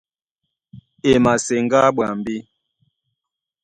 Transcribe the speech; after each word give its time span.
E 1.11 1.13
maseŋgá 1.23 1.79
ɓwambí. 1.95 2.35